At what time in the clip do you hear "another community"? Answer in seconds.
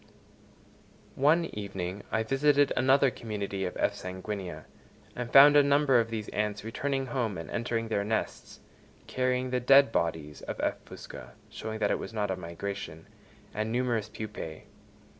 2.75-3.65